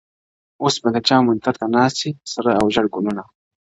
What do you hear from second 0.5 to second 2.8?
اوس به د چا منتر ته ناڅي سره او